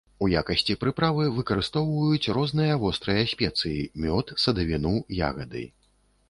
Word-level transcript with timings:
У 0.25 0.27
якасці 0.39 0.75
прыправы 0.83 1.25
выкарыстоўваюць 1.35 2.31
розныя 2.37 2.79
вострыя 2.85 3.27
спецыі, 3.35 3.85
мёд, 4.07 4.25
садавіну, 4.47 4.95
ягады. 5.31 5.63